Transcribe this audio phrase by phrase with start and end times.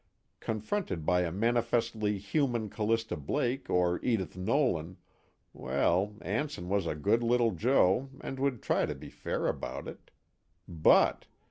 [0.39, 4.97] Confronted by a manifestly human Callista Blake or Edith Nolan
[5.53, 10.09] well, Anson was a good little joe and would try to be fair about it;
[10.67, 11.27] BUT